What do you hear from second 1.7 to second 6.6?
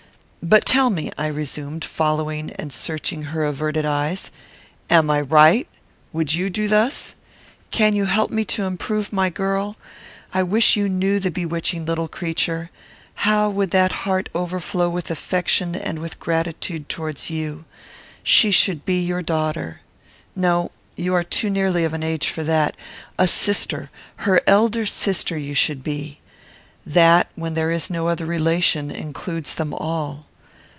following and searching her averted eyes; "am I right? would you